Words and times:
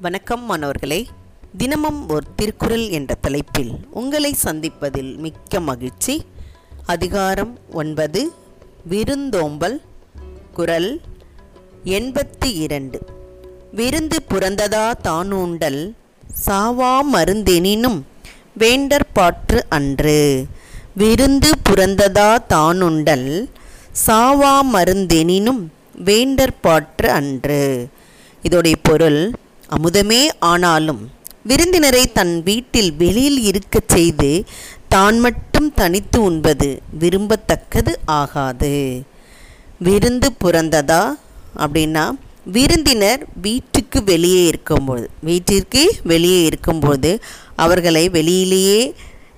வணக்கம் 0.00 0.44
மாணவர்களே. 0.44 1.06
தினமும் 1.56 2.08
ஒரு 2.08 2.26
திருக்குறள் 2.36 2.88
என்ற 2.88 3.14
தலைப்பில் 3.14 3.70
உங்களை 3.90 4.34
சந்திப்பதில் 4.44 5.16
மிக்க 5.16 5.60
மகிழ்ச்சி. 5.60 6.24
அதிகாரம் 6.86 7.58
ஒன்பது 7.72 8.32
விருந்தோம்பல் 8.84 9.80
குரல் 10.52 11.00
எண்பத்தி 11.84 12.44
இரண்டு. 12.44 13.06
விருந்து 13.72 14.22
புறந்ததா 14.28 14.92
தானூண்டல் 15.04 15.92
சாவா 16.46 17.00
மருந்தெனினும் 17.12 18.02
வேண்டற்பாற்று 18.58 19.60
அன்று. 19.68 20.46
விருந்து 20.94 21.50
புறந்ததா 21.68 22.38
தானுண்டல் 22.48 23.48
சாவா 24.06 24.60
மருந்தெனினும் 24.72 25.66
வேண்டற்பாற்று 26.04 27.06
அன்று. 27.06 27.88
இதோடைய 28.42 28.74
பொருள் 28.82 29.32
அமுதமே 29.70 30.28
ஆனாலும் 30.38 31.10
விருந்தினரை 31.42 32.12
தன் 32.12 32.42
வீட்டில் 32.42 32.92
வெளியில் 32.96 33.40
இருக்கச் 33.42 33.88
செய்து 33.88 34.44
தான் 34.88 35.20
மட்டும் 35.20 35.74
தனித்து 35.74 36.22
உண்பது 36.22 36.82
விரும்பத்தக்கது 37.00 37.92
ஆகாது. 38.04 39.02
விருந்து 39.78 40.28
புறந்ததா? 40.44 41.02
அப்படின்னா 41.58 42.04
விருந்தினர் 42.44 43.26
வீட்டுக்கு 43.42 44.04
வெளியே 44.04 44.46
இருக்கும்போது 44.46 45.10
வீட்டிற்கு 45.20 45.94
வெளியே 46.04 46.44
இருக்கும்போது 46.44 47.20
அவர்களை 47.56 48.08
வெளியிலேயே 48.08 48.92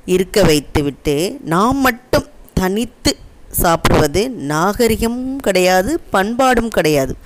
இருக்க 0.05 0.43
வைத்துவிட்டு 0.43 1.37
நாம் 1.45 1.77
மட்டும் 1.77 2.27
தனித்து 2.55 3.17
சாப்பிடுவது 3.51 4.31
நாகரிகமும் 4.31 5.37
கிடையாது 5.37 6.01
பண்பாடும் 6.11 6.69
கிடையாது. 6.69 7.17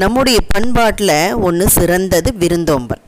நம்முடைய 0.00 0.38
பண்பாட்டில் 0.48 1.34
ஒன்று 1.46 1.66
சிறந்தது 1.68 2.30
விருந்தோம்பல். 2.34 3.02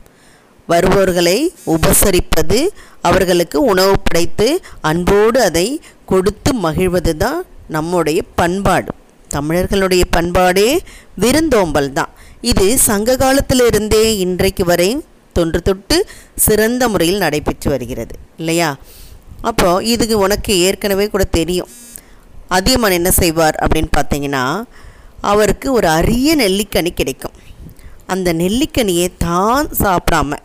வருபவர்களை 0.67 1.37
உபசரிப்பது 1.65 2.59
அவர்களுக்கு 3.01 3.57
உணவு 3.61 3.93
படைத்து 3.99 4.47
அன்போடு 4.81 5.41
அதை 5.41 5.67
கொடுத்து 6.05 6.53
மகிழ்வது 6.53 7.13
தான் 7.17 7.39
நம்முடைய 7.67 8.21
பண்பாடு. 8.35 8.91
தமிழர்களுடைய 9.27 10.03
பண்பாடே 10.17 10.69
விருந்தோம்பல் 11.15 11.93
தான். 11.93 12.11
இது 12.41 12.77
சங்க 12.77 13.15
காலத்திலிருந்தே 13.15 14.03
இன்றைக்கு 14.17 14.65
வரை 14.65 14.89
தொன்று 15.35 15.61
தொட்டு 15.61 15.97
சிறந்த 16.35 16.89
முறையில் 16.89 17.17
நடைபெற்று 17.17 17.69
வருகிறது. 17.69 18.15
இல்லையா? 18.37 18.69
அப்போது 19.41 19.85
இதுக்கு 19.85 20.17
உனக்கு 20.17 20.53
ஏற்கனவே 20.59 21.07
கூட 21.07 21.23
தெரியும். 21.23 21.69
அதியமான் 22.47 22.97
என்ன 22.99 23.11
செய்வார் 23.11 23.57
அப்படின்னு 23.63 23.91
பார்த்தீங்கன்னா 23.97 24.45
அவருக்கு 25.29 25.67
ஒரு 25.77 25.87
அரிய 25.97 26.29
நெல்லிக்கனி 26.41 26.91
கிடைக்கும். 26.99 27.37
அந்த 28.13 28.29
நெல்லிக்கனியை 28.41 29.07
தான் 29.25 29.67
சாப்பிடாம 29.83 30.39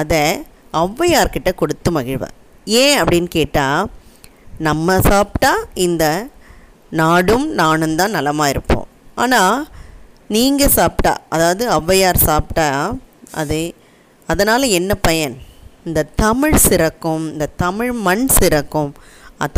அதை 0.00 0.22
ஔவையார்கிட்ட 0.82 1.50
கொடுத்து 1.60 1.90
மகிழ்வார் 1.96 2.36
ஏன் 2.82 2.96
அப்படின்னு 3.00 3.30
கேட்டால் 3.36 3.88
நம்ம 4.66 4.98
சாப்பிட்டா 5.10 5.52
இந்த 5.86 6.04
நாடும் 7.00 7.46
நானும் 7.60 7.96
தான் 8.00 8.16
நலமாக 8.16 8.52
இருப்போம். 8.54 8.86
ஆனால் 9.22 9.58
நீங்கள் 10.34 10.74
சாப்பிட்டா 10.78 11.12
அதாவது 11.34 11.64
ஔவையார் 11.76 12.26
சாப்பிட்டா 12.28 12.66
அது 13.40 13.60
அதனால் 14.28 14.74
என்ன 14.78 14.92
பயன்? 15.08 15.36
இந்த 15.86 16.00
தமிழ் 16.22 16.56
சிறக்கும் 16.66 17.24
இந்த 17.32 17.46
தமிழ் 17.64 17.92
மண் 18.06 18.26
சிறக்கும் 18.38 18.90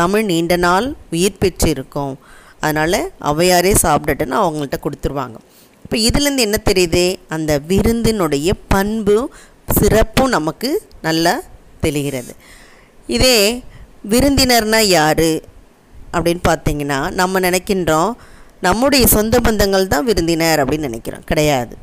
தமிழ் 0.00 0.24
நீண்ட 0.30 0.54
நாள் 0.66 0.86
உயிர் 1.14 1.40
பெற்று 1.42 1.68
இருக்கும் 1.74 2.14
அதனால் 2.60 3.12
அவையாரே 3.20 3.74
சாப்பிட்டுட்டுன்னு 3.82 4.36
அவங்கள்ட்ட 4.42 4.78
கொடுத்துருவாங்க. 4.82 5.36
இப்போ 5.84 5.96
இதுலேருந்து 5.96 6.46
என்ன 6.46 6.58
தெரியுது? 6.70 7.16
அந்த 7.28 7.60
விருந்தினுடைய 7.68 8.50
பண்பும் 8.68 9.30
சிறப்பும் 9.78 10.28
நமக்கு 10.28 10.82
நல்லா 11.02 11.40
தெரிகிறது 11.80 12.34
இதே 13.06 13.64
விருந்தினர்னா 14.10 14.78
யார்? 14.78 15.28
அப்படின்னு 16.12 16.42
பார்த்தீங்கன்னா 16.48 17.10
நம்ம 17.10 17.40
நினைக்கின்றோம் 17.40 18.12
நம்முடைய 18.60 19.06
சொந்த 19.06 19.40
பந்தங்கள் 19.40 19.86
தான் 19.86 20.04
விருந்தினர் 20.04 20.64
அப்படின்னு 20.64 20.88
நினைக்கிறோம். 20.88 21.24
கிடையாது. 21.24 21.76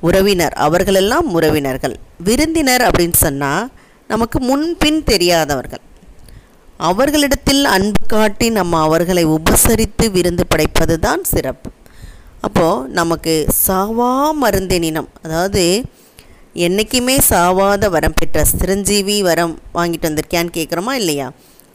உறவினர் 0.00 0.52
அவர்களெல்லாம் 0.52 1.32
உறவினர்கள். 1.32 1.96
விருந்தினர் 2.24 2.80
அப்படின்னு 2.80 3.12
சொன்னால் 3.12 3.70
நமக்கு 4.08 4.40
முன்பின் 4.40 5.04
தெரியாதவர்கள். 5.04 5.80
அவர்களிடத்தில் 6.88 7.64
அன்பு 7.74 8.02
காட்டி 8.06 8.46
நம்ம 8.50 8.80
அவர்களை 8.86 9.24
உபசரித்து 9.36 10.06
விருந்து 10.10 10.44
படைப்பது 10.46 10.94
தான் 10.98 11.22
சிறப்பு. 11.24 11.68
அப்போது 12.40 12.86
நமக்கு 12.98 13.34
சாவா 13.66 14.12
மருந்தினம் 14.42 15.08
அதாவது 15.22 15.64
என்றைக்குமே 16.66 17.16
சாவாத 17.28 17.88
வரம் 17.88 18.16
பெற்ற 18.20 18.44
சிரஞ்சீவி 18.44 19.16
வரம் 19.22 19.52
வாங்கிட்டு 19.74 20.08
வந்திருக்கியான்னு 20.08 20.56
கேட்குறோமா 20.58 20.92
இல்லையா? 20.92 21.26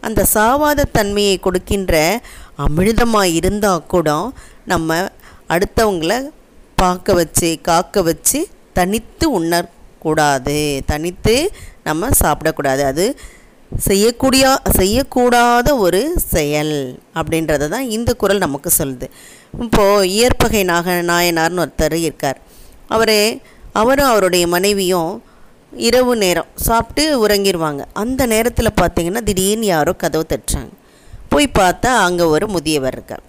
அந்த 0.03 0.21
சாவாத 0.33 0.87
தன்மையை 0.91 1.37
கொடுக்கின்ற 1.39 1.93
அமிழ்தமாக 2.65 3.35
இருந்தால் 3.39 3.87
கூட 3.93 4.09
நம்ம 4.65 4.97
அடுத்தவங்களை 5.49 6.17
பார்க்க 6.77 7.13
வச்சு 7.13 7.49
காக்க 7.61 8.01
வச்சு 8.01 8.39
தனித்து 8.73 9.25
உண்ணக்கூடாது. 9.39 10.59
தனித்து 10.85 11.35
நம்ம 11.83 12.09
சாப்பிடக்கூடாது. 12.23 12.83
அது 12.91 13.05
செய்யக்கூடிய 13.71 14.43
செய்யக்கூடாத 14.77 15.67
ஒரு 15.85 16.01
செயல் 16.33 16.75
அப்படின்றத 17.19 17.67
தான் 17.73 17.87
இந்த 17.95 18.11
குரல் 18.21 18.43
நமக்கு 18.45 18.69
சொல்லுது. 18.77 19.07
இப்போது 19.63 20.09
இயற்பகை 20.15 20.63
நாக 20.71 20.95
நாயனார்னு 21.11 21.63
ஒருத்தர் 21.63 21.97
இருக்கார். 22.05 22.39
அவர் 22.95 23.17
அவரும் 23.81 24.11
அவருடைய 24.11 24.45
மனைவியும் 24.55 25.13
இரவு 25.87 26.13
நேரம் 26.23 26.51
சாப்பிட்டு 26.67 27.03
உறங்கிடுவாங்க 27.23 27.81
அந்த 28.03 28.21
நேரத்தில் 28.33 28.77
பார்த்தீங்கன்னா 28.81 29.23
திடீர்னு 29.29 29.65
யாரோ 29.65 29.93
கதவு 30.03 30.25
தட்டுறாங்க. 30.29 30.71
போய் 31.31 31.47
பார்த்தா 31.59 31.91
அங்கே 32.07 32.25
ஒரு 32.35 32.47
முதியவர் 32.55 32.95
இருக்கார். 32.97 33.23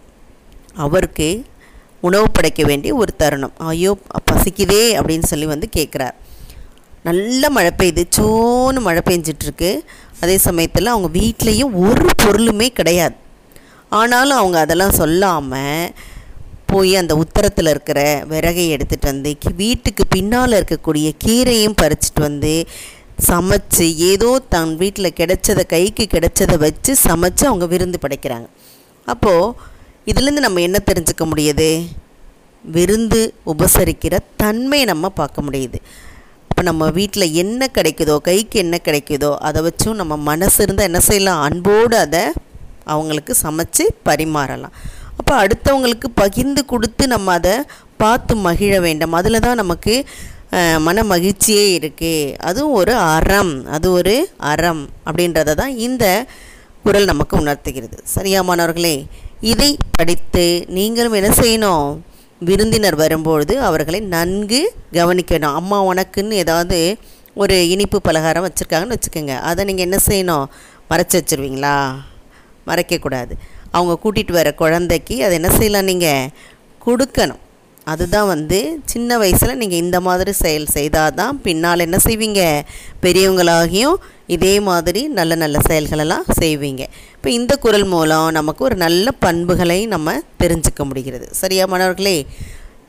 அவருக்கு 0.85 1.29
உணவு 2.01 2.27
படைக்க 2.37 2.63
வேண்டிய 2.71 2.95
ஒரு 3.03 3.13
தருணம். 3.23 3.55
ஐயோ 3.73 3.93
பசிக்குதே 4.31 4.83
அப்படின்னு 4.99 5.29
சொல்லி 5.33 5.47
வந்து 5.53 5.69
கேட்குறார் 5.77 6.17
நல்ல 7.09 7.51
மழை 7.57 7.71
பெய்யுது. 7.81 8.03
சோன்னு 8.17 8.81
மழை 8.87 9.03
பெஞ்சிட்ருக்கு 9.09 9.71
அதே 10.21 10.37
சமயத்தில் 10.39 10.93
அவங்க 10.95 11.09
வீட்லேயும் 11.19 11.75
ஒரு 11.89 12.07
பொருளுமே 12.23 12.69
கிடையாது. 12.69 13.17
ஆனாலும் 13.89 14.39
அவங்க 14.39 14.59
அதெல்லாம் 14.59 14.99
சொல்லாமல் 15.01 15.91
போய் 16.67 16.97
அந்த 16.97 17.13
உத்தரத்தில் 17.15 17.69
இருக்கிற 17.69 18.01
விறகை 18.31 18.65
எடுத்துகிட்டு 18.75 19.11
வந்து 19.11 19.37
வீட்டுக்கு 19.57 20.07
பின்னால் 20.07 20.57
இருக்கக்கூடிய 20.61 21.09
கீரையும் 21.25 21.79
பறிச்சிட்டு 21.83 22.21
வந்து 22.21 22.67
சமைச்சு 23.29 23.87
ஏதோ 23.97 24.43
தன் 24.49 24.77
வீட்டில் 24.77 25.17
கிடைச்சதை 25.17 25.67
கைக்கு 25.67 26.07
கிடைச்சதை 26.11 26.57
வச்சு 26.59 26.97
சமைச்சு 27.05 27.45
அவங்க 27.45 27.67
விருந்து 27.67 27.99
படைக்கிறாங்க. 28.03 28.49
அப்போது 29.05 29.53
இதுலேருந்து 30.07 30.45
நம்ம 30.47 30.61
என்ன 30.61 30.79
தெரிஞ்சுக்க 30.87 31.25
முடியுது? 31.25 31.71
விருந்து 32.63 33.35
உபசரிக்கிற 33.47 34.19
தன்மை 34.37 34.85
நம்ம 34.85 35.09
பார்க்க 35.09 35.43
முடியுது. 35.43 35.79
இப்போ 36.57 36.67
நம்ம 36.69 36.85
வீட்டில் 36.97 37.35
என்ன 37.41 37.63
கிடைக்குதோ 37.77 38.15
கைக்கு 38.27 38.57
என்ன 38.63 38.77
கிடைக்குதோ 38.85 39.31
அதை 39.47 39.61
வச்சும் 39.67 39.99
நம்ம 39.99 40.15
மனசு 40.29 40.57
இருந்தால் 40.65 40.89
என்ன 40.91 41.01
செய்யலாம்? 41.09 41.41
அன்போடு 41.47 41.97
அதை 42.05 42.23
அவங்களுக்கு 42.93 43.33
சமைச்சு 43.43 43.85
பரிமாறலாம். 44.09 44.73
அப்போ 45.19 45.35
அடுத்தவங்களுக்கு 45.43 46.11
பகிர்ந்து 46.23 46.63
கொடுத்து 46.73 47.05
நம்ம 47.15 47.35
அதை 47.41 47.55
பார்த்து 48.03 48.39
மகிழ 48.47 48.81
வேண்டும். 48.87 49.17
அதில் 49.21 49.43
தான் 49.47 49.61
நமக்கு 49.63 49.97
மன 50.87 51.05
மகிழ்ச்சியே 51.13 51.67
இருக்குது 51.77 52.35
அதுவும் 52.49 52.79
ஒரு 52.81 52.97
அறம். 53.19 53.55
அது 53.77 53.87
ஒரு 53.99 54.17
அறம் 54.55 54.83
அப்படின்றத 55.09 55.59
தான் 55.63 55.79
இந்த 55.89 56.05
குரல் 56.87 57.13
நமக்கு 57.13 57.37
உணர்த்துகிறது. 57.45 57.99
சரியா 58.17 58.43
மாணவர்களே? 58.51 58.97
இதை 59.53 59.73
படித்து 59.99 60.49
நீங்களும் 60.79 61.21
என்ன 61.23 61.33
செய்யணும்? 61.45 61.89
விருந்தினர் 62.39 62.95
வரும்பொழுது 62.95 63.61
அவர்களை 63.61 64.01
நன்கு 64.01 64.75
கவனிக்கணும். 64.93 65.55
அம்மா 65.55 65.85
உனக்குன்னு 65.85 66.31
ஏதாவது 66.31 66.97
ஒரு 67.35 67.69
இனிப்பு 67.69 68.01
பலகாரம் 68.01 68.49
வச்சுருக்காங்கன்னு 68.49 68.97
வச்சுக்கோங்க. 68.97 69.39
அதை 69.39 69.65
நீங்கள் 69.65 69.87
என்ன 69.89 69.99
செய்யணும்? 70.07 70.47
மறைச்சி 70.91 71.21
வச்சுருவீங்களா? 71.21 71.95
மறைக்கக்கூடாது. 72.67 73.31
அவங்க 73.71 73.95
கூட்டிகிட்டு 74.05 74.33
வர 74.33 74.55
குழந்தைக்கு 74.55 75.25
அதை 75.25 75.35
என்ன 75.35 75.51
செய்யலாம் 75.51 75.85
நீங்கள் 75.85 76.29
கொடுக்கணும். 76.87 77.45
அதுதான் 77.87 78.27
வந்து 78.27 78.79
சின்ன 78.85 79.19
வயசில் 79.19 79.57
நீங்கள் 79.57 79.79
இந்த 79.79 80.01
மாதிரி 80.01 80.33
செயல் 80.33 80.67
செய்தால் 80.67 81.15
தான் 81.15 81.41
பின்னால் 81.41 81.79
என்ன 81.79 81.99
செய்வீங்க? 82.05 82.63
பெரியவங்களாகியும் 83.03 83.97
இதே 84.27 84.61
மாதிரி 84.61 85.09
நல்ல 85.09 85.35
நல்ல 85.35 85.59
செயல்களெல்லாம் 85.69 86.25
செய்வீங்க. 86.41 86.83
இப்போ 87.15 87.31
இந்த 87.31 87.57
குரல் 87.57 87.85
மூலம் 87.85 88.31
நமக்கு 88.31 88.65
ஒரு 88.65 88.77
நல்ல 88.77 89.11
பண்புகளை 89.11 89.87
நம்ம 89.87 90.17
தெரிஞ்சுக்க 90.43 90.85
முடிகிறது. 90.85 91.29
சரியா 91.33 91.67
மாணவர்களே? 91.67 92.27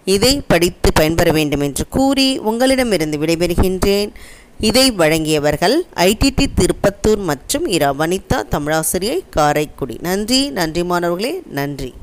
இதை 0.05 0.41
படித்து 0.47 0.93
பயன்பெற 0.93 1.31
வேண்டும் 1.31 1.59
என்று 1.59 1.85
கூறி 1.87 2.27
உங்களிடமிருந்து 2.39 3.17
விடைபெறுகின்றேன். 3.17 4.11
இதை 4.59 4.91
வழங்கியவர்கள் 4.91 5.77
ஐடிடி 5.95 6.45
திருப்பத்தூர் 6.59 7.23
மற்றும் 7.31 7.65
இரா 7.67 7.93
வனிதா 7.93 8.41
தமிழாசிரியை 8.55 9.19
காரைக்குடி. 9.29 9.97
நன்றி 10.01 10.49
நன்றி 10.49 10.83
மாணவர்களே 10.83 11.41
நன்றி. 11.59 11.93